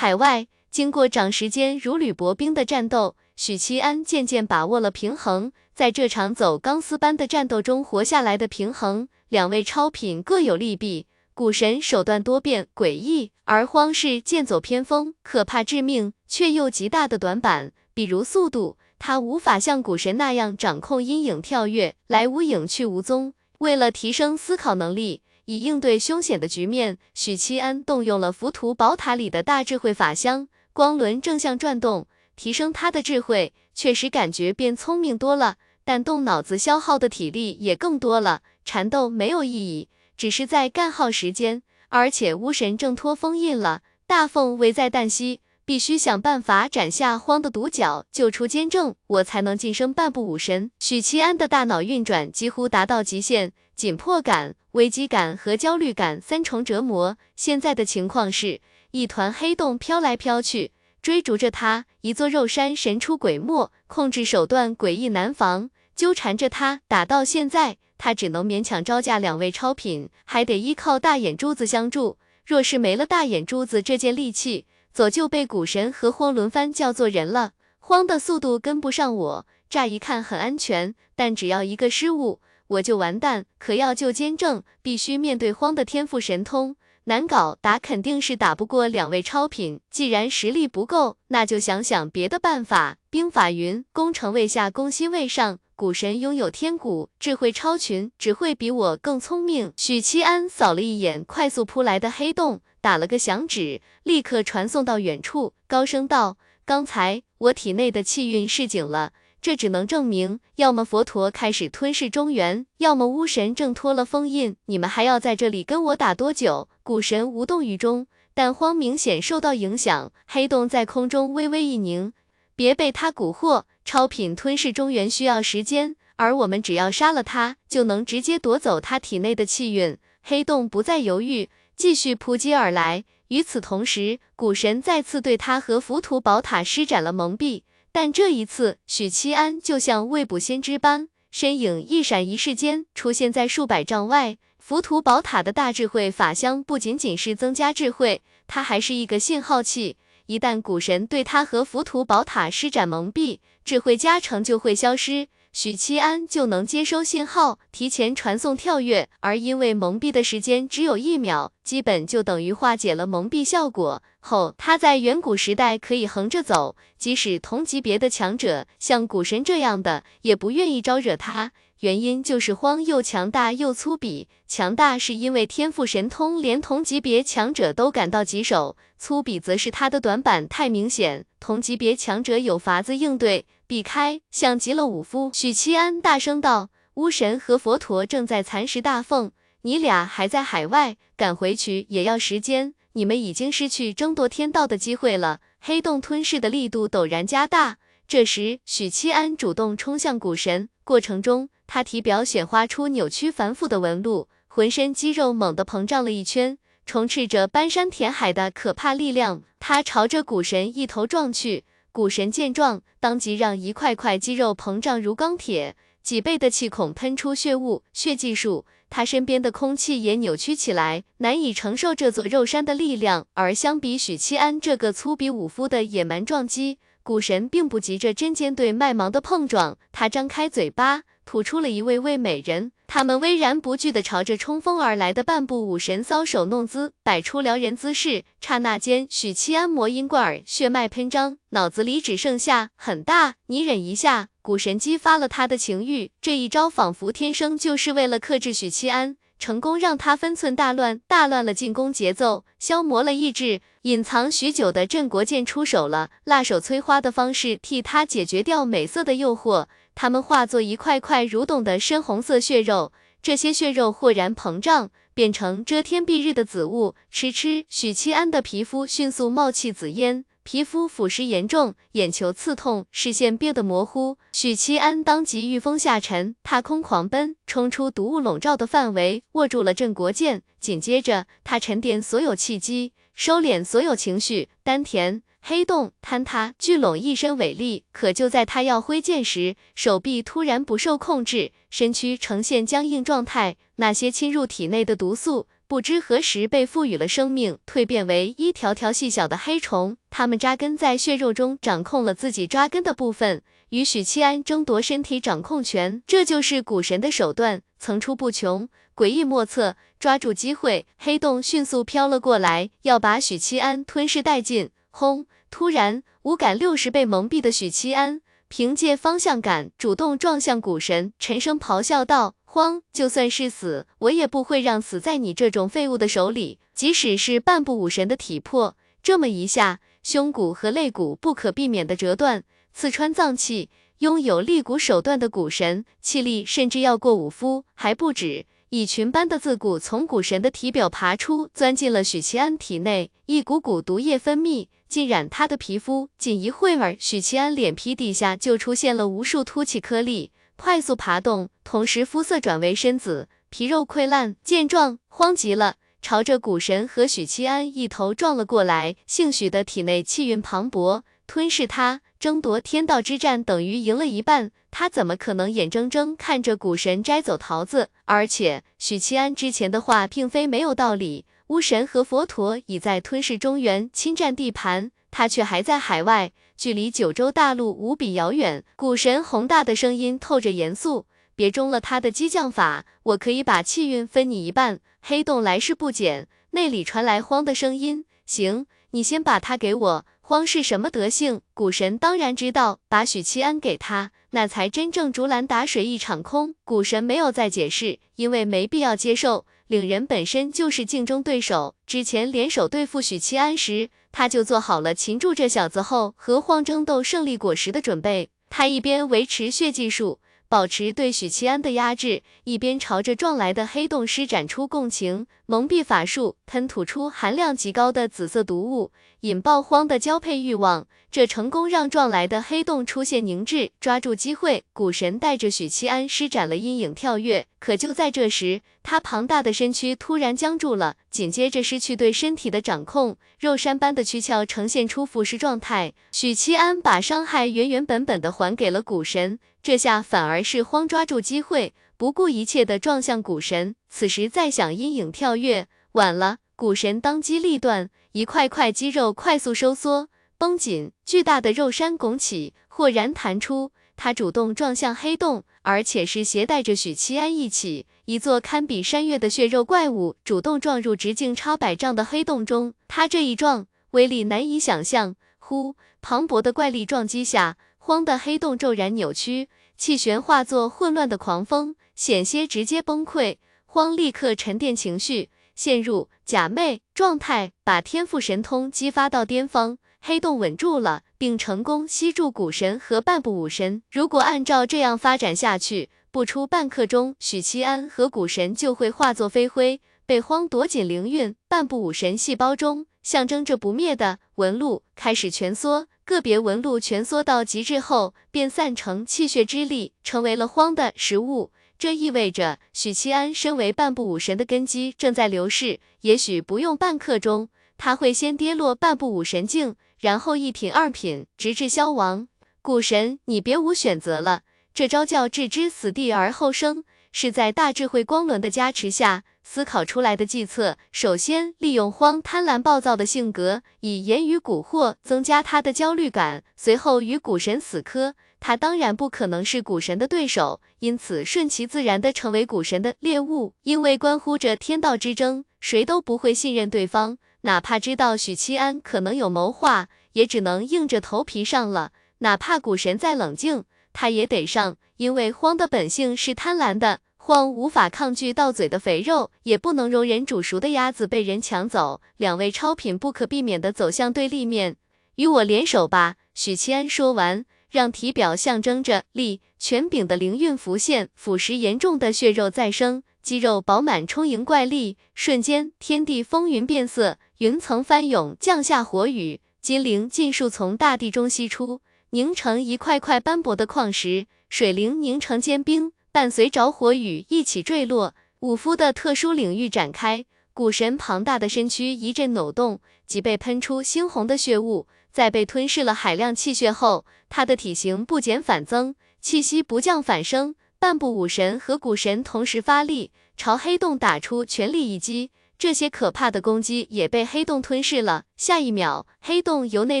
[0.00, 5.52] 海外，经过长时间如履薄冰的战斗，许七安渐渐把握了平衡。
[5.74, 11.06] 在这场走钢丝般的战斗中活下来的平衡，两位超品各有利弊。
[11.34, 23.34] 古神手段多变诡异，而荒是剑走偏锋，可怕致命，却又极大的短板，比如速度，他无法像古神那样掌控阴影跳跃，来无影去无踪。
[23.58, 25.20] 为了提升思考能力，
[25.50, 35.56] 以应对凶险的局面，许七安动用了浮屠宝塔里的大智慧法相，光轮正向转动，提升他的智慧，确实感觉变聪明多了。
[35.84, 41.62] 但动脑子消耗的体力也更多了，缠斗没有意义，只是在干耗时间。
[41.88, 50.70] 而且巫神挣脱封印了，大凤危在旦夕，必须想办法斩下荒的独角，救出监正，我才能晋升半步武神。
[50.78, 57.16] 许七安的大脑运转几乎达到极限，紧迫感、危机感和焦虑感三重折磨。
[57.34, 60.72] 现在的情况是一团黑洞飘来飘去。
[61.00, 66.82] 追逐着他，一座肉山神出鬼没，控制手段诡异难防，纠缠着他。
[66.88, 72.18] 打到现在，他只能勉强招架两位超品，还得依靠大眼珠子相助。
[72.44, 77.52] 若是没了大眼珠子这件利器，早就被古神和荒轮番叫做人了。
[77.78, 83.46] 荒的速度跟不上我，乍一看很安全，但只要一个失误，我就完蛋。
[83.58, 86.76] 可要救监正，必须面对荒的天赋神通。
[87.04, 89.80] 难搞，打肯定是打不过两位超品。
[89.90, 92.98] 既然实力不够，那就想想别的办法。
[93.08, 95.58] 兵法云：攻城未下，攻心未上。
[95.74, 99.72] 古神拥有天蛊，智慧超群，只会比我更聪明。
[99.76, 109.12] 许七安扫了一眼快速扑来的黑洞，打了个响指，立刻传送到远处，高声道：“刚才我体内的气运示警了。”
[109.42, 114.56] 这只能证明，要么佛陀开始吞噬中原，要么巫神挣脱了封印。
[114.66, 116.68] 你们还要在这里跟我打多久？
[116.82, 120.12] 古神无动于衷，但荒明显受到影响。
[120.26, 122.12] 黑洞在空中微微一凝，
[122.54, 123.64] 别被他蛊惑。
[123.82, 129.96] 超品吞噬中原需要时间，而我们只要杀了他，就能直接夺走他体内的气运。
[130.22, 133.04] 黑洞不再犹豫，继续扑击而来。
[133.28, 137.62] 与此同时，古神再次对他和浮屠宝塔施展了蒙蔽。
[137.92, 144.38] 但这一次，许七安就像未卜先知般，身影一闪一世间出现在数百丈外。
[144.58, 149.96] 浮屠宝塔的大智慧法相不仅仅是增加智慧，它还是一个信号器。
[150.26, 155.26] 一旦古神对他和浮屠宝塔施展蒙蔽，智慧加成就会消失。
[155.52, 164.00] 许七安就能接收信号，提前传送跳跃，而因为蒙蔽的时间只有一秒，基本就等于化解了蒙蔽效果。
[164.20, 171.50] 后他在远古时代可以横着走，即使同级别的强者像古神这样的，也不愿意招惹他。
[171.80, 183.46] 原因就是荒又强大又粗鄙，强大是因为天赋神通连同级别强者都感到棘手，粗鄙则是他的短板太明显，同级别强者有法子应对。
[183.66, 185.30] 避开，像极了武夫。
[185.32, 189.30] 许七安大声道：“巫神和佛陀正在蚕食大凤，
[189.62, 192.74] 你俩还在海外，赶回去也要时间。
[192.92, 197.78] 你们已经失去争夺天道的机会了。”黑洞吞噬的力度陡然加大。
[198.08, 209.44] 这时，许七安主动冲向古神，过程中他体表显化出扭曲繁复的纹路，浑身肌肉猛地膨胀了一圈，充斥着搬山填海的可怕力量。
[209.60, 211.62] 他朝着古神一头撞去。
[211.92, 223.28] 古神见状，当即让一块块肌肉膨胀如钢铁，脊背的气孔喷出血雾，血技术，他身边的空气也扭曲起来，难以承受这座肉山的力量。
[223.34, 231.02] 而相比许七安这个粗鄙武夫的野蛮撞击，古神并不急着针尖对麦芒的碰撞，他张开嘴巴。
[231.30, 238.24] 吐出了一位位美人，他们巍然不惧地朝着冲锋而来的半步武神搔首弄姿，摆出撩人姿势。
[238.40, 244.26] 刹那间，许七安魔音贯耳，血脉喷张，脑子里只剩下很大，你忍一下。
[244.42, 253.60] 古神激发了他的情欲，这一招仿佛天生就是为了克制许七安，成功让他分寸大乱，大乱了进攻节奏，消磨了意志。
[253.82, 259.66] 隐藏许久的镇国剑出手了，辣手摧花的方式替他解决掉美色的诱惑。
[260.02, 266.94] 它们化作一块块蠕动的深红色血肉，这些血肉豁然膨胀，变成遮天蔽日的紫雾。
[267.10, 274.16] 吃吃，许七安的皮肤迅速冒起紫烟，皮肤腐蚀严重，眼球刺痛，视线变得模糊。
[274.32, 280.42] 许七安当即御风下沉，踏空狂奔，冲出毒雾笼罩的范围，握住了镇国剑。
[280.58, 285.22] 紧接着，他沉淀所有气机，收敛所有情绪，丹田。
[285.42, 287.84] 黑洞坍塌，聚拢一身伟力。
[287.92, 293.56] 可就在他要挥剑时，手臂突然不受控制，身躯呈现僵硬状态。
[293.76, 299.96] 那些侵入体内的毒素不知何时被赋予了生命，蜕变为一条条细小的黑虫。
[300.10, 306.02] 它们扎根在血肉中，掌控了自己抓根的部分，与许七安争夺身体掌控权。
[306.06, 309.76] 这就是古神的手段，层出不穷，诡异莫测。
[309.98, 314.70] 抓住机会，黑洞迅速飘了过来，要把许七安吞噬殆尽。
[314.90, 315.26] 轰！
[315.50, 322.82] 突然，五感六十被蒙蔽的许七安，凭借方向感主动撞向古神，沉声咆哮道：“慌！
[322.92, 326.58] 就算是死，我也不会让死在你这种废物的手里。
[326.74, 332.42] 即使是半步武神的体魄，这么一下，胸骨和肋骨不可避免的折断，
[332.72, 333.70] 刺穿脏器。
[333.98, 346.10] 拥有立骨手段的古神，气力甚至要过五夫，还不止。”蚁群般的自骨从古神的体表爬出，钻进了许七安体内，一股股毒液分泌，浸染他的皮肤。
[346.18, 354.34] 仅一会儿，许七安脸皮底下就出现了无数凸起颗粒，快速爬动，同时肤色转为深紫，皮肉溃烂。
[354.42, 358.96] 见状，慌极了，朝着古神和许七安一头撞了过来。
[359.06, 362.00] 姓许的体内气运磅礴，吞噬他。
[362.18, 367.88] 争夺天道之战等于赢了一半，他怎么可能眼睁睁看着古神摘走桃子？
[368.04, 378.62] 而且许七安之前的话并非没有道理，巫神和佛陀已在吞噬中原，侵占地盘，他却还在海外，距离九州大陆无比遥远。
[378.76, 384.78] 古神宏大的声音透着严肃，别中了他的激将法，我可以把气运分你一半。
[385.02, 390.06] 黑洞来势不减，内里传来慌的声音，行，你先把它给我。
[390.20, 391.40] 荒是什么德性？
[391.52, 396.54] 古神当然知道，把许七安给他，那才真正竹篮打水一场空。
[396.62, 399.46] 古神没有再解释，因为没必要接受。
[399.70, 408.30] 领人本身就是竞争对手，之前联手对付许七安时，他就做好了擒住这小子后和荒争斗胜利果实的准备。
[408.48, 410.18] 他一边维持血技术。
[410.48, 418.92] 保持对许七安的压制，一边朝着撞来的黑洞施展出共情蒙蔽法术，喷吐出含量极高的紫色毒物，
[419.22, 420.86] 引爆荒的交配欲望。
[421.10, 423.72] 这成功让撞来的黑洞出现凝滞。
[423.80, 427.46] 抓住机会，古神带着许七安施展了阴影跳跃。
[427.58, 435.94] 可就在这时，他庞大的身躯突然僵住了，紧接着失去对身体的掌控，肉山般的躯壳呈现出腐蚀状态。
[436.12, 439.40] 许七安把伤害原原本本的还给了古神。
[439.60, 443.74] 这下反而是荒抓住机会，不顾一切的撞向古神。
[443.90, 446.38] 此时再想阴影跳跃，晚了。
[446.56, 450.08] 古神当机立断，一块块肌肉快速收缩
[450.38, 453.72] 绷紧，巨大的肉山拱起，豁然弹出。
[453.96, 457.84] 他主动撞向黑洞，而且是携带着许七安一起。
[458.06, 462.72] 一座堪比山岳的血肉怪物主动撞入直径超百丈的黑洞中。
[462.88, 465.16] 他这一撞，威力难以想象。
[465.38, 467.58] 呼，磅礴的怪力撞击下。
[467.76, 473.36] 荒的黑洞骤然扭曲，气旋化作混乱的狂风，险些直接崩溃。
[473.66, 479.76] 荒立刻沉淀情绪，陷入假寐状态，把天赋神通激发到巅峰。
[480.00, 483.82] 黑洞稳住了，并成功吸住古神和半步武神。
[483.90, 491.36] 如果按照这样发展下去，不出半刻钟，许七安和古神就会化作飞灰，被荒夺紧灵韵。
[491.48, 495.86] 半步武神细胞中象征着不灭的纹路开始蜷缩。
[496.06, 501.52] 个别纹路蜷缩到极致后，便散成气血之力，成为了荒的食物。
[501.80, 507.48] 这意味着许七安身为半步武神的根基正在流逝，也许不用半刻钟，
[507.78, 512.28] 他会先跌落半步武神境，然后一品二品，直至消亡。
[512.60, 514.42] 古神，你别无选择了，
[514.74, 519.24] 这招叫置之死地而后生，是在大智慧光轮的加持下。
[519.42, 526.44] 思考出来的计策，首先利用荒贪婪暴躁的性格，以言语蛊惑，增加他的焦虑感。
[526.56, 533.54] 随后与古神死磕，他当然不可能是古神的对手，因此顺其自然的成为古神的猎物。
[533.62, 541.92] 因为关乎着天道之争，谁都不会信任对方，哪怕知道许七安可能有谋划，也只能硬着头皮上了。
[542.18, 547.00] 哪怕古神再冷静，他也得上，因为荒的本性是贪婪的。
[547.22, 552.00] 荒无法抗拒到嘴的肥肉，也不能容忍煮熟的鸭子被人抢走。
[552.16, 554.76] 两位超品不可避免的走向对立面，
[555.16, 556.16] 与我联手吧。
[556.34, 564.96] 许七安说完，让体表象征着力权柄的灵韵浮现，腐蚀严重的血肉再生，肌肉饱满充盈怪力。
[565.14, 574.26] 瞬间，天地风云变色，云层翻涌，降下火雨，金灵尽数从大地中吸出，凝成一块块斑驳的矿石。
[574.48, 575.92] 水灵凝成坚冰。
[576.12, 584.88] 伴随着火雨一起坠落，五夫的特殊领域展开，古神庞大的身躯一阵扭动，即被喷出猩红的血雾。
[585.12, 590.54] 在被吞噬了海量气血后，他的体型不减反增，气息不降反升。
[590.78, 595.30] 半步武神和古神同时发力，朝黑洞打出全力一击。
[595.58, 598.24] 这些可怕的攻击也被黑洞吞噬了。
[598.38, 600.00] 下一秒，黑洞由内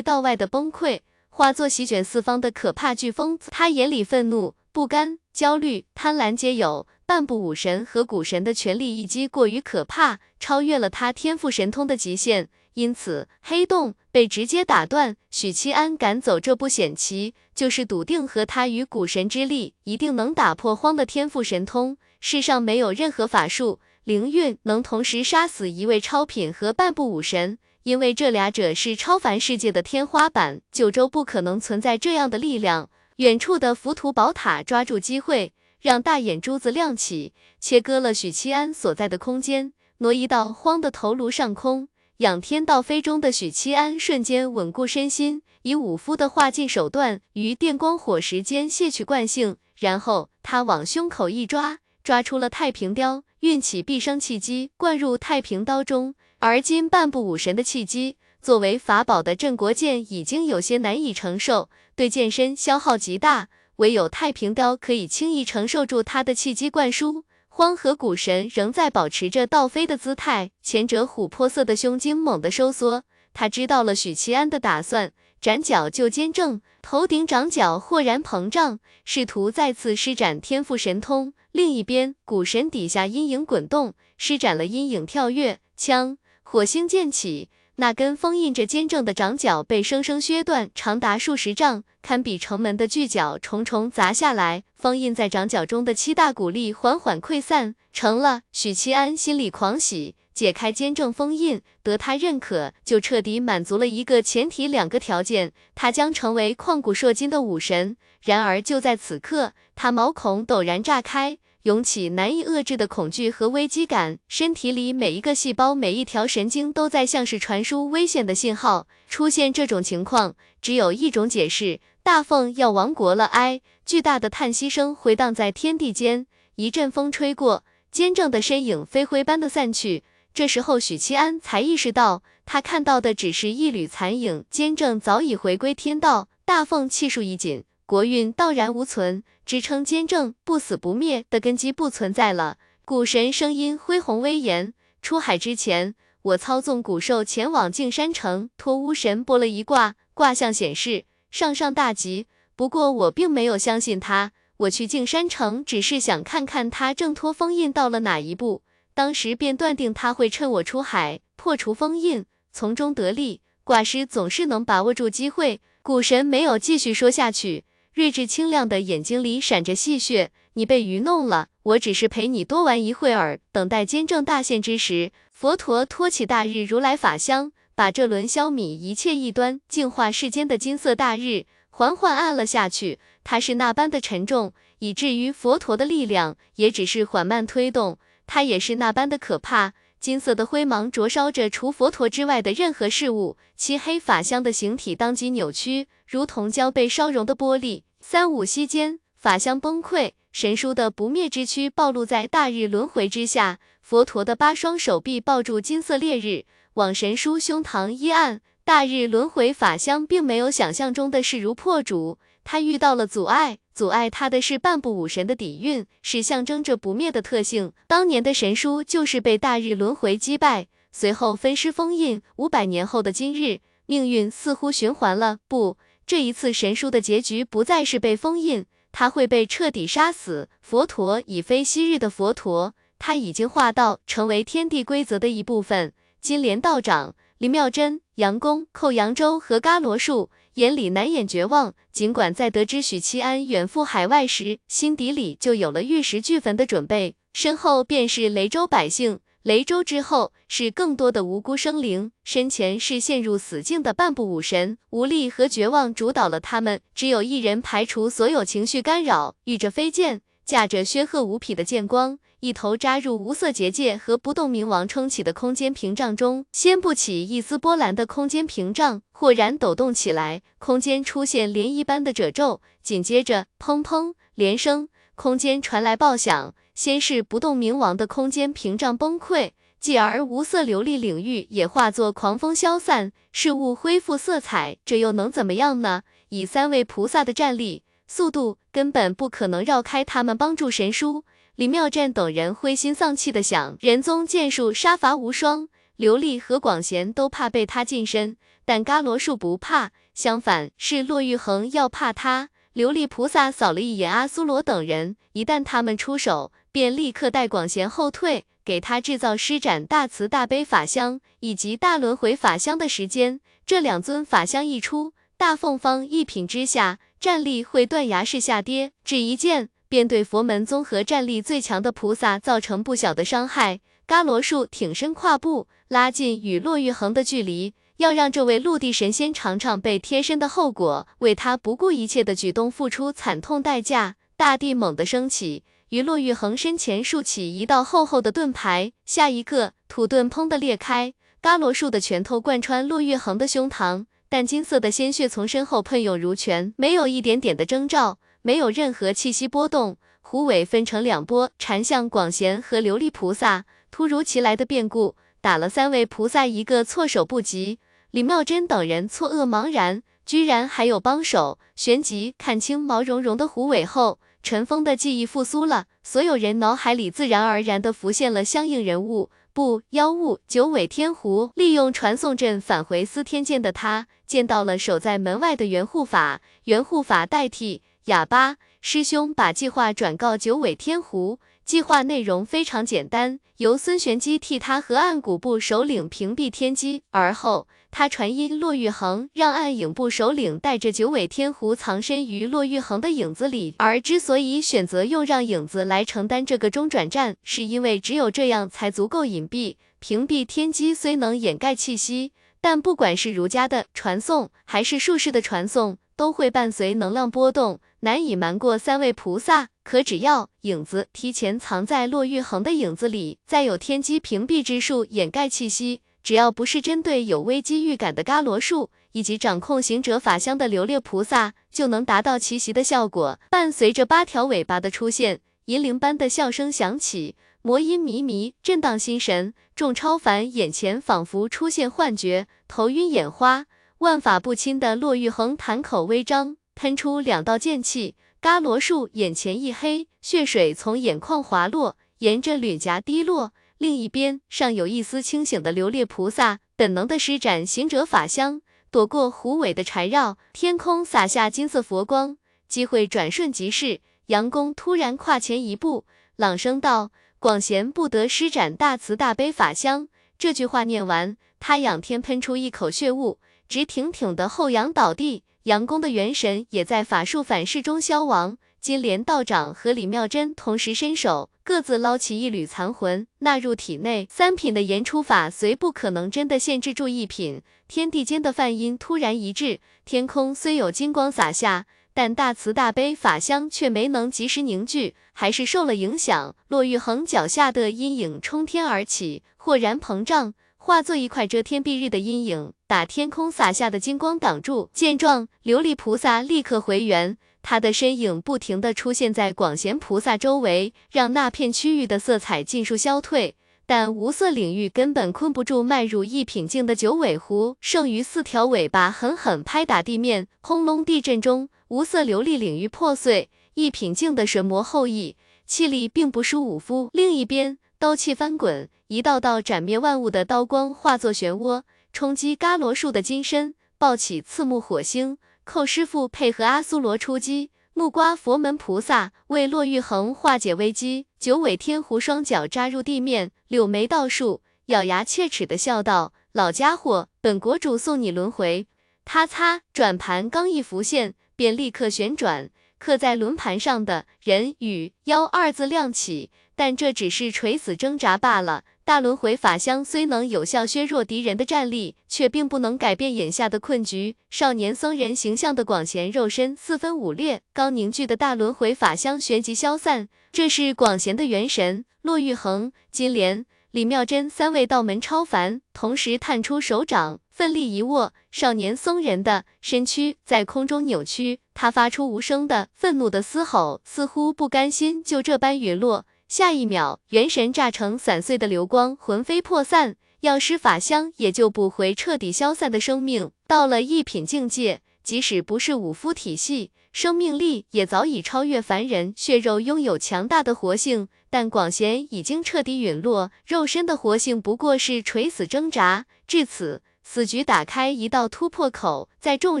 [0.00, 3.38] 到外的崩溃，化作席卷四方的可怕飓风。
[3.50, 6.86] 他眼里愤怒、不甘、焦虑、贪婪皆有。
[7.04, 15.16] 半部武神和古神的全力一击过于可怕，超越了他天赋神通的极限，因此黑洞被直接打断。
[15.30, 21.96] 许七安赶走这步险棋，就是笃定和他与古神之力一定能打破荒的天赋神通。
[22.20, 32.90] 世上没有任何法术灵运能同时杀死一位超品和半部武神，因为这俩者是超凡世界的天花板，九州不可能存在这样的力量。
[33.16, 35.52] 远处的浮屠宝塔抓住机会。
[35.80, 41.88] 让大眼珠子亮起，切割了许七安所在的空间，挪移到荒的头颅上空。
[42.20, 56.14] 仰天倒飞中的许七安瞬间稳固身心，以武夫的化劲手段于电光火石间卸去惯性，然后他往胸口一抓，抓出了太平雕，运起毕生气机灌入太平刀中。
[56.40, 63.48] 而今半部武神的气机，作为法宝的镇国剑已经有些难以承受，对剑身消耗极大。
[63.76, 67.24] 唯有太平雕可以轻易承受住他的气机灌输。
[67.52, 73.02] 荒河古神仍在保持着倒飞的姿态，前者琥珀色的胸襟猛地收缩。
[73.34, 81.34] 他知道了许七安的打算，斩脚就肩正，头顶掌角豁然膨胀，试图再次施展天赋神通。
[81.50, 87.50] 另一边，古神底下阴影滚动，施展了阴影跳跃枪，火星溅起。
[87.80, 94.64] 那根封印着坚正的掌角被生生削断，长达数十丈，堪比城门的巨角重重砸下来。
[94.76, 98.42] 封印在掌角中的七大古力缓缓溃散，成了。
[98.52, 107.96] 许七安心里狂喜，解开坚正封印，得他认可，就彻底满足了一个前提，两个条件，他将成为旷古烁今的武神。
[108.22, 111.38] 然而就在此刻，他毛孔陡然炸开。
[111.64, 118.88] 涌起难以遏制的恐惧和危机感，身体里每一个细胞、每一条神经都在像是传输危险的信号。
[119.08, 123.26] 出现这种情况，只有一种解释：大凤要亡国了！
[123.26, 126.26] 哎，巨大的叹息声回荡在天地间。
[126.54, 127.62] 一阵风吹过，
[127.92, 130.02] 坚正的身影飞灰般的散去。
[130.32, 137.64] 这时候，许七安才意识到，他看到的只是一缕残影，坚正早已回归天道，大凤气数已尽。
[137.90, 142.56] 国运荡然无存，支撑坚正不死不灭的根基不存在了。
[142.84, 152.28] 古神声音恢宏威严，出海之前，我操纵古兽前往净山城，托巫神拨了一卦，卦象显示上上大吉。
[152.54, 158.62] 不过我并没有相信他，我去净山城只是想看看他挣脱封印到了哪一步，
[158.94, 163.40] 当时便断定他会趁我出海破除封印，从中得利。
[163.64, 165.60] 卦师总是能把握住机会。
[165.82, 167.64] 古神没有继续说下去。
[167.92, 175.10] 睿智清亮的眼睛里闪着戏谑，你被愚弄了，我只是陪你多玩一会儿，等待坚正大现之时。
[175.32, 183.00] 佛陀托起大日如来法相，把这轮消弭一切异端、净化世间的金色大日缓缓按了下去。
[183.24, 187.98] 它是那般的沉重，以至于佛陀的力量也只是缓慢推动。
[188.26, 193.36] 它也是那般的可怕，金色的灰芒灼烧着除佛陀之外的任何事物。
[193.54, 195.88] 漆黑法相的形体当即扭曲。
[196.06, 203.60] 如同将被烧融的玻璃，三五息间，法相崩溃，神书的不灭之躯暴露在大日轮回之下。
[203.82, 208.40] 佛陀的八双手臂抱住金色烈日，往神书胸膛一按。
[208.64, 217.72] 大日轮回法相并没有想象中的势如破竹，他遇到了阻碍，阻碍他的是半部武神的底蕴，是象征着不灭的特性。
[217.86, 222.20] 当年的神书就是被大日轮回击败，随后分尸封印。
[222.36, 225.78] 五百年后的今日，命运似乎循环了，不。
[226.06, 230.50] 这一次神书的结局不再是被封印，他会被彻底杀死。
[230.60, 235.94] 佛陀已非昔日的佛陀，他已经化道，成为天地规则的一部分。
[236.20, 241.74] 金莲道长、林妙真、杨公、寇扬州和伽罗树眼里难掩绝望。
[241.92, 249.20] 尽管在得知许七安远赴海外时，心底里就有了玉石俱焚的准备，身后便是雷州百姓。
[249.42, 256.82] 雷州之后是更多的无辜生灵，身前是陷入死境的半步武神，无力和绝望主导了他们。
[256.94, 266.44] 只有一人排除所有情绪干扰，御着飞剑，驾着煊赫无匹的剑光，一头扎入无色结界和不动明王撑起的空间屏障中。
[266.50, 276.52] 掀不起一丝波澜的空间屏障豁然抖动起来，空间出现涟漪般的褶皱，紧接着砰砰连声，空间传来爆响。
[276.74, 286.02] 先是不动明王的空间屏障崩溃，继而无色琉璃领域也化作狂风消散，事物恢复色彩，这又能怎么样呢？
[286.30, 291.24] 以三位菩萨的战力、速度，根本不可能绕开他们帮助神书。
[291.56, 302.48] 李妙湛等人灰心丧气的想，仁宗剑术杀伐无双，刘丽和广贤都怕被他近身，但伽罗术不怕，相反是骆玉衡要怕他。
[302.74, 313.40] 琉璃菩萨扫了一眼阿苏罗等人，一旦他们出手，便立刻带广贤后退，给他制造施展大慈大悲法相以及大轮回法相的时间。
[313.66, 319.68] 这两尊法相一出，大凤方一品之下，战力会断崖式下跌，只一剑。
[319.90, 323.80] 便对佛门综合战力最强的菩萨造成不小的伤害。
[324.06, 334.14] 伽罗树挺身跨步，拉近与骆玉衡的距离，要让这位陆地神仙尝尝被贴身的后果，为他不顾一切的举动付出惨痛代价。
[334.36, 341.12] 大地猛地升起，于骆玉衡身前竖起一道厚厚的盾牌，下一个土盾砰的裂开，
[341.42, 348.20] 伽罗树的拳头贯穿骆玉衡的胸膛，淡金色的鲜血从身后喷涌如泉，没有一点点的征兆。
[348.42, 353.64] 没有任何气息波动，虎尾分成两波，缠向广贤和琉璃菩萨。
[353.90, 357.80] 突如其来的变故，打了三位菩萨一个措手不及。
[358.12, 361.58] 李妙珍等人错愕茫然，居然还有帮手。
[361.74, 369.28] 旋即看清毛茸茸的虎尾后，陈峰的记忆复苏了，所有人脑海里自然而然的浮现了相应人物。
[369.52, 377.82] 不，妖物九尾天狐利用传送阵返回司天剑的他，见到了守在门外的原护法，原护法代替。
[378.06, 381.38] 哑巴师兄把计划转告九尾天狐，
[381.70, 393.76] 计划内容非常简单，由孙玄机替他和暗谷部首领屏蔽天机，而后他传音骆玉衡，让暗影部首领带着九尾天狐藏身于骆玉衡的影子里。
[393.78, 399.76] 而之所以选择用让影子来承担这个中转站，是因为只有这样才足够隐蔽。
[400.00, 407.78] 屏蔽天机虽能掩盖气息，但不管是儒家的传送，还是术士的传送，都会伴随能量波动。
[408.02, 423.40] 难以瞒过三位菩萨，可只要影子提前藏在骆玉衡的影子里，再有天机屏蔽之术掩盖气息，只要不是针对有危机预感的伽罗树以及掌控行者法相的琉璃菩萨，就能达到奇袭的效果。
[423.50, 429.52] 伴随着八条尾巴的出现，银铃般的笑声响起，魔音靡靡，震荡心神。
[429.74, 433.66] 众超凡眼前仿佛出现幻觉，头晕眼花，
[433.98, 436.58] 万法不侵的骆玉衡潭口微张。
[436.76, 443.52] 喷出两道剑气，伽罗树眼前一黑，血水从眼眶滑落，沿着脸颊滴落。
[443.76, 450.38] 另一边，尚有一丝清醒的琉璃菩萨，本能的施展行者法相，躲过虎尾的缠绕。
[450.54, 454.00] 天空洒下金色佛光，机会转瞬即逝。
[454.28, 465.42] 杨公突然跨前一步，朗声道：“广贤不得施展大慈大悲法相。”这句话念完，他仰天喷出一口血雾，直挺挺的后仰倒地。
[465.64, 468.56] 杨公的元神也在法术反噬中消亡。
[468.80, 474.26] 金莲道长和李妙真同时伸手，各自捞起一缕残魂，纳入体内。
[474.30, 486.56] 三品的言出法虽不可能真的限制住一品，天地间的梵音突然一致，天空虽有金光洒下，但大慈大悲法相却没能及时凝聚，还是受了影响。
[486.68, 490.54] 骆玉衡脚下的阴影冲天而起，豁然膨胀。
[490.78, 494.90] 化作一块遮天蔽日的阴影，打天空洒下的金光挡住。
[494.92, 503.54] 见状，琉璃菩萨立刻回原，他的身影不停地出现在广贤菩萨周围，让那片区域的色彩尽数消退。
[503.86, 513.50] 但无色领域根本困不住迈入一品境的九尾狐，剩余四条尾巴狠狠拍打地面，轰隆地震中，无色琉璃领域破碎。
[513.74, 517.08] 一品境的神魔后裔，气力并不输武夫。
[517.12, 517.78] 另一边。
[518.00, 525.38] 刀气翻滚，一道道斩灭万物的刀光化作漩涡，冲击伽罗树的金身，爆起刺目火星。
[525.64, 531.26] 寇师傅配合阿苏罗出击，木瓜佛门菩萨为骆玉衡化解危机。
[531.38, 538.88] 九尾天狐双脚扎入地面，柳眉倒竖，咬牙切齿的笑道：“老家伙，本国主送你轮回。”
[539.24, 546.50] 他擦，转盘刚一浮现，便立刻旋转，刻在轮盘上的人与妖二字亮起。
[546.74, 548.84] 但这只是垂死挣扎罢了。
[549.10, 554.36] 大轮回法相虽能有效削弱敌人的战力，却并不能改变眼下的困局。
[554.50, 560.28] 少年僧人形象的广贤肉身四分五裂，刚凝聚的大轮回法相旋即消散。
[560.52, 562.04] 这是广贤的元神。
[562.22, 576.26] 骆玉衡、金莲、李妙真三位道门超凡同时探出手掌，奋力一握，少年僧人的身躯在空中扭曲，他发出无声的愤怒的嘶吼，似乎不甘心就这般陨落。
[576.50, 583.52] 下一秒，元神炸成散碎的流光，魂飞魄散，药师法相也救不回彻底消散的生命。
[583.68, 591.28] 到了一品境界，即使不是武夫体系，生命力也早已超越凡人，血肉拥有强大的活性。
[591.50, 596.26] 但广贤已经彻底陨落，肉身的活性不过是垂死挣扎。
[596.48, 597.00] 至此，
[597.32, 599.28] 此局打开一道突破口。
[599.38, 599.80] 在众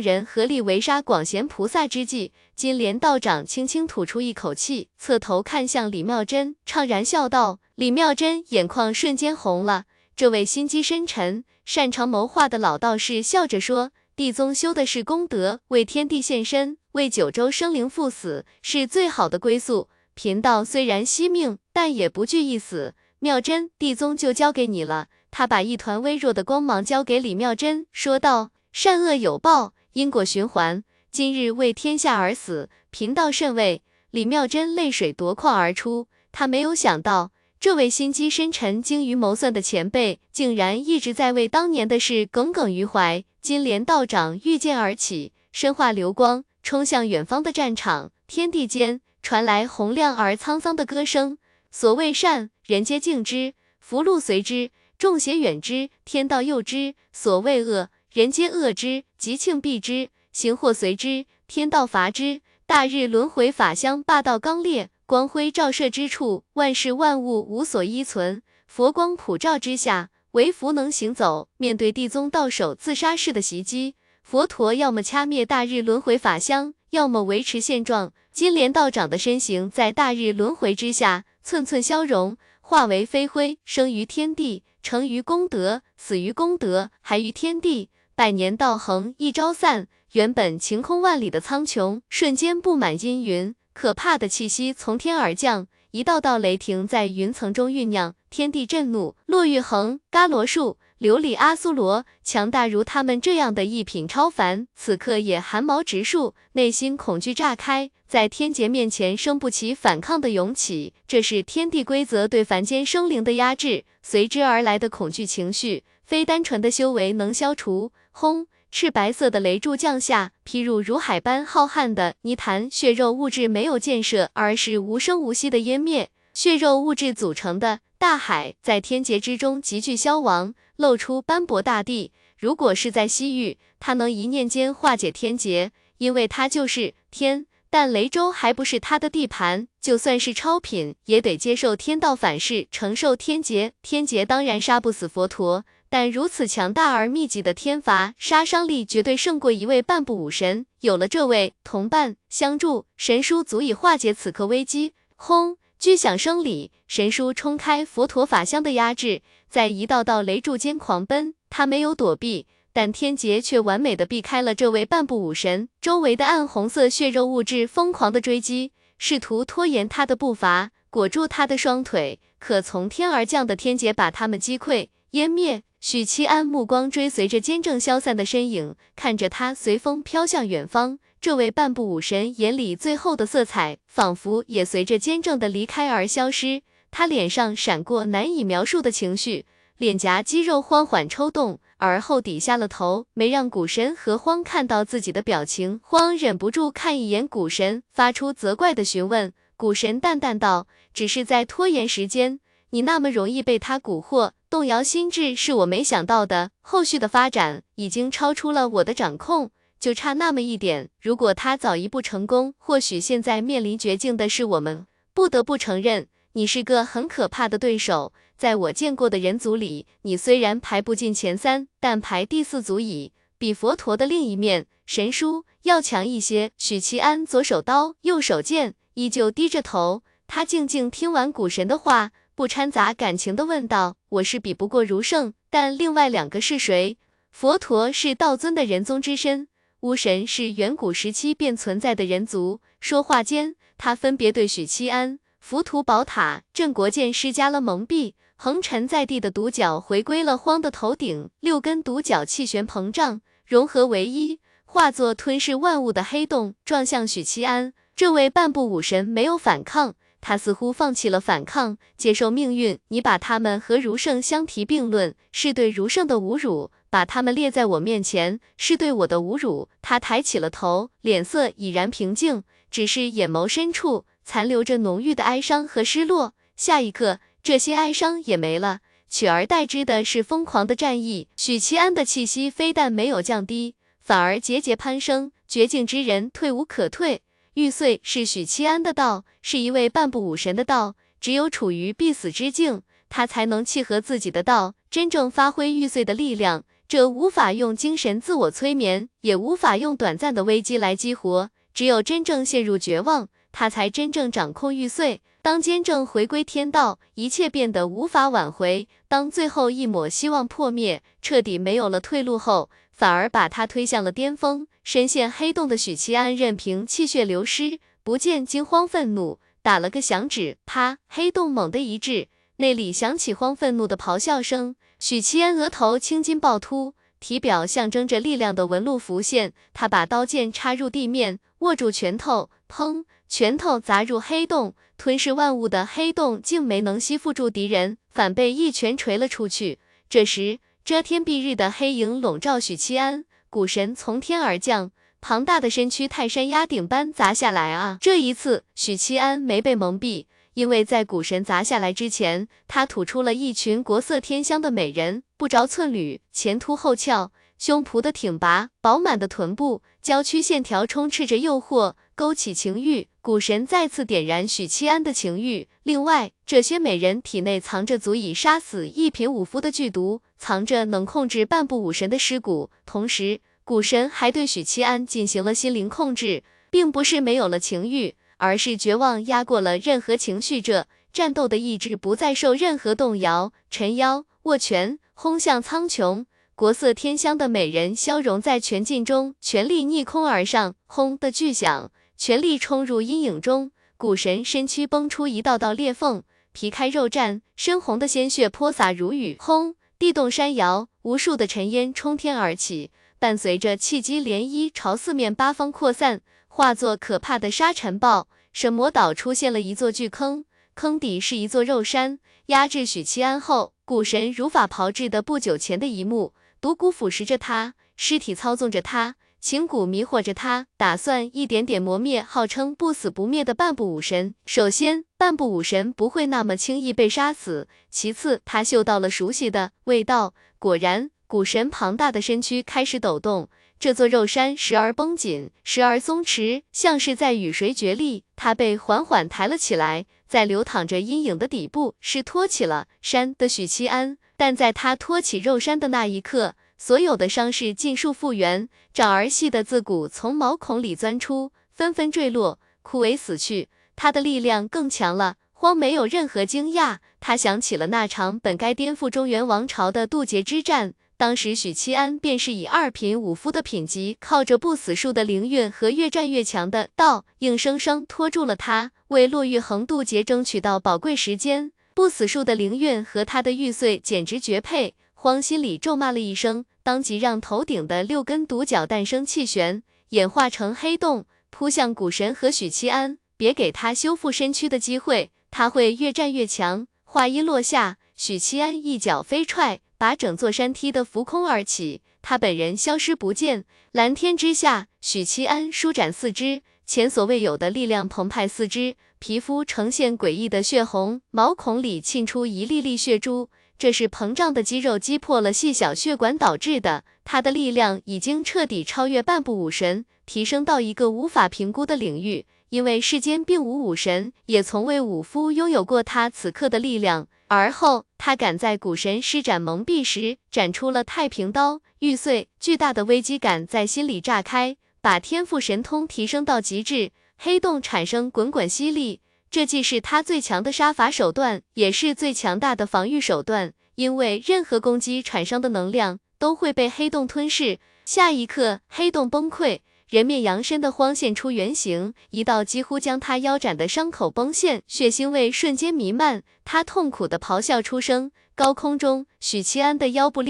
[0.00, 19.88] 人合力围杀广贤菩萨之际，金莲道长轻轻吐出一口气，侧头看向李妙真，怅然笑道：“李妙真眼眶瞬间红了。”这位心机深沉、擅长谋划的老道士笑着说：“地宗修的是功德，为天地献身，为九州生灵赴死，是最好的归宿。
[20.14, 22.94] 贫道虽然惜命，但也不惧一死。
[23.18, 30.82] 妙真，地宗就交给你了。”他把一团微弱的光芒交给李妙真，说道：“善恶有报，因果循环。
[31.10, 37.30] 今日为天下而死，贫道甚慰。”李妙真泪水夺眶而出，他没有想到。
[37.60, 43.22] 这位心机深沉、精于谋算的前辈，竟然一直在为当年的事耿耿于怀。
[43.40, 48.10] 金莲道长御剑而起，身化流光，冲向远方的战场。
[48.26, 51.38] 天地间传来洪亮而沧桑的歌声：
[51.70, 56.94] 所谓善，人皆敬之；福禄随之，众邪远之；天道佑之。
[57.10, 62.42] 所谓恶，人皆恶之，吉庆避之；行祸随之，天道罚之。
[62.66, 64.90] 大日轮回法相，霸道刚烈。
[65.06, 68.42] 光辉照射之处，万事万物无所依存。
[68.66, 71.48] 佛光普照之下，唯福能行走。
[71.56, 78.12] 面对地宗道手自杀式的袭击，佛陀要么掐灭大日轮回法相，要么维持现状。
[78.30, 87.90] 金莲道长的身形在大日轮回之下，寸寸消融，化为飞灰，生于天地，成于功德，死于功德，还于天地。
[88.14, 93.54] 百年道恒一朝散，原本晴空万里的苍穹，瞬间布满阴云。
[93.72, 99.16] 可怕的气息从天而降，一道道雷霆在云层中酝酿，天地震怒。
[99.26, 110.92] 落玉衡、伽罗树、琉璃阿苏罗，强大如他们这样的一品超凡，此刻也寒毛直竖，内心恐惧炸开，在天劫面前生不起反抗的勇气。
[111.06, 117.92] 这是天地规则对凡间生灵的压制，随之而来的恐惧情绪，非单纯的修为能消除。
[118.10, 118.48] 轰！
[118.72, 126.10] 赤白色的雷柱降下，劈入如海般浩瀚的泥潭，血肉物质没有建设，而是无声无息的湮灭。
[126.34, 132.10] 血肉物质组成的大海，在天劫之中急剧消亡，露出斑驳大地。
[132.36, 137.46] 如果是在西域，他能一念间化解天劫，因为他就是天。
[137.70, 143.72] 但雷州还不是他的地盘，就算是超品，也得接受天道反噬，承受天劫。
[143.80, 145.64] 天劫当然杀不死佛陀。
[145.88, 150.66] 但如此强大而密集的天罚，杀伤力绝对胜过一位半步武神。
[150.80, 154.94] 有了这位同伴相助，神书足以化解此刻危机。
[155.16, 155.56] 轰！
[155.78, 161.34] 巨响声里，神书冲开佛陀法相的压制，在一道道雷柱间狂奔。
[161.48, 165.68] 他没有躲避，但天劫却完美的避开了这位半步武神。
[165.80, 172.20] 周围的暗红色血肉物质疯狂的追击，试图拖延他的步伐，裹住他的双腿。
[172.38, 175.62] 可从天而降的天劫把他们击溃、湮灭。
[175.80, 180.98] 许七安目光追随着坚正消散的身影，看着他随风飘向远方。
[181.22, 186.62] 这位半步武神眼里最后的色彩，仿佛也随着坚正的离开而消失。
[186.90, 189.46] 他脸上闪过难以描述的情绪，
[189.80, 195.80] 脸颊肌肉缓缓抽动，而后低下了头，没让古神和荒看到自己的表情。
[195.82, 199.32] 荒忍不住看一眼古神，发出责怪的询问。
[199.56, 202.40] 古神淡淡道：“只是在拖延时间。
[202.72, 210.90] 你那么容易被他蛊惑。”动摇心智是我没想到的，后续的发展已经超出了我的掌控，就差那么一点。
[211.00, 214.86] 如果他早一步成功，或许现在面临绝境的是我们。
[215.14, 218.12] 不得不承认，你是个很可怕的对手。
[218.40, 226.50] 在我见过的人族里，你虽然排不进前三，但排第四足矣，比佛陀的另一面神书要强一些。
[226.56, 230.02] 许七安左手刀，右手剑，依旧低着头。
[230.26, 232.12] 他静静听完古神的话。
[232.34, 236.96] 不掺杂感情的问道：“我是比不过儒圣，但另外两个是谁？
[237.30, 239.48] 佛陀是道尊的人宗之身，
[239.80, 248.14] 巫神是远古时期便存在的人族。”说话间，他分别对许七安、浮屠宝塔、镇国剑施加了蒙蔽。
[248.42, 257.74] 横沉在地的独角回归了荒的头顶，六根独角气旋膨胀，融合为一，化作吞噬万物的黑洞，撞向许七安。
[257.94, 259.94] 这位半步武神没有反抗。
[260.22, 262.78] 他似乎放弃了反抗，接受命运。
[262.88, 269.68] 你把他们和儒圣相提并论，是对儒圣的侮辱；把他们列在我面前，是对我的侮辱。
[269.82, 276.32] 他抬起了头，脸色已然平静，只是眼眸深处残留着浓郁的哀伤和失落。
[276.56, 281.28] 下一刻，这些哀伤也没了，取而代之的是疯狂的战意。
[281.36, 285.32] 许七安的气息非但没有降低，反而节节攀升。
[285.48, 287.22] 绝境之人，退无可退。
[287.54, 290.94] 玉碎是许七安的道，是一位半步武神的道。
[291.20, 296.64] 只有处于必死之境，他才能契合自己的道，真正发挥玉碎的力量。
[296.86, 301.50] 这无法用精神自我催眠，也无法用短暂的危机来激活。
[301.74, 305.22] 只有真正陷入绝望，他才真正掌控玉碎。
[305.42, 308.86] 当坚正回归天道，一切变得无法挽回。
[309.08, 314.66] 当最后一抹希望破灭，彻底没有了退路后，反而把他推向了巅峰。
[314.84, 324.76] 深陷黑洞的许七安任凭气血流失，不见惊慌愤怒，打了个响指，啪，黑洞猛地一滞，内里响起慌愤怒的咆哮声。
[324.98, 334.74] 许七安额头青筋暴突，体表象征着力量的纹路浮现，他把刀剑插入地面，握住拳头，砰，拳头砸入黑洞。
[334.96, 339.78] 吞噬万物的黑洞竟没能吸附住敌人，反被一拳锤了出去。
[340.10, 344.90] 这时，遮天蔽日的黑影笼罩许七安，古神从天而降，
[345.22, 347.96] 庞大的身躯泰山压顶般砸下来啊！
[347.98, 361.94] 这一次，许七安没被蒙蔽，因为在古神砸下来之前，他吐出了一群国色天香的美人，不着寸缕，前凸后翘，胸脯的挺拔，饱满的臀部，娇躯线条充斥着诱惑。
[362.14, 365.68] 勾起情欲，古神再次点燃许七安的情欲。
[365.84, 372.68] 另外，这些美人体内藏着足以杀死一品武夫的剧毒，藏着能控制半步武神的尸骨。
[372.84, 383.52] 同时，古神还对许七安进行了心灵控制，并不是没有了情欲，而是绝望压过了任何情绪，这战斗的意志不再受任何动摇。
[383.70, 386.24] 沉腰握拳，轰向苍穹。
[386.54, 391.92] 国色天香的美人消融在拳劲中，全力逆空而上，轰的巨响。
[392.16, 396.22] 全力冲入阴影中，古神身躯崩出一道道裂缝，
[396.52, 399.36] 皮开肉绽，深红的鲜血泼洒如雨。
[399.38, 399.74] 轰！
[399.98, 406.22] 地动山摇，无数的尘烟冲天而起，伴随着气机涟漪朝四面八方扩散，
[406.52, 408.26] 化作可怕的沙尘暴。
[408.52, 412.18] 神魔岛出现了一座巨坑，坑底是一座肉山。
[412.46, 419.14] 压制许七安后，古神如法炮制的不久前的一幕，毒蛊腐蚀着他，尸体操纵着他。
[419.40, 424.34] 情蛊迷惑着他，打算一点点磨灭号称不死不灭的半步武神。
[424.44, 433.48] 首先，半步武神不会那么轻易被杀死；其次，他嗅到了熟悉的味道，果然，古神庞大的身躯开始抖动，
[433.80, 438.24] 这座肉山时而绷紧，时而松弛，像是在与谁角力。
[438.36, 444.18] 他被缓缓抬了起来，在流淌着阴影的底部，是托起了山的许七安。
[444.36, 453.70] 但在他托起肉山的那一刻，所有的伤势尽数复原，长儿细的自骨从毛孔里钻出，纷纷坠落，枯萎死去。
[453.96, 455.36] 他的力量更强了。
[455.52, 471.72] 荒没有任何惊讶，他想起了那场本该颠覆中原王朝的渡劫之战，当时许七安便是以二品武夫的品级，靠着不死术的灵韵和越战越强的道，硬生生拖住了他，为骆玉衡渡劫争取到宝贵时间。
[471.92, 474.94] 不死术的灵韵和他的玉碎简直绝配。
[475.12, 476.64] 荒心里咒骂了一声。
[476.82, 483.18] 当即让头顶的六根独角诞生气旋，演化成黑洞，扑向古神和许七安。
[483.36, 486.86] 别给他修复身躯的机会，他会越战越强。
[487.04, 493.66] 话音落下，许七安一脚飞踹，把整座山踢得浮空而起，他本人消失不见。
[493.92, 503.50] 蓝天之下，许七安舒展四肢，前所未有的力量澎湃，四肢皮肤呈现诡异的血红，毛孔里沁出一粒粒血珠。
[503.76, 512.46] 这是膨胀的肌肉击破了细小血管导致的，他的力量已经彻底超越半步武神，提升到一个无法评估的领域。
[512.70, 517.28] 因为世间并无武神，也从未武夫拥有过他此刻的力量。
[517.48, 522.48] 而后，他赶在古神施展蒙蔽时，展出了太平刀，玉碎。
[522.58, 527.10] 巨大的危机感在心里炸开，把天赋神通提升到极致。
[527.36, 529.20] 黑洞产生滚滚吸力。
[529.50, 537.80] 这既是他最强的杀伐手段，也是最强大的防御手段，因为任何攻击产生的能量都会被黑洞吞噬。
[538.04, 539.80] 下一刻，黑洞崩溃，
[540.10, 548.32] 人面羊身的荒现出原形，一道几乎将他腰斩的伤口崩现，血腥味瞬间弥漫，他痛苦的咆哮出声。
[548.56, 550.38] 高空中，许七安的腰部。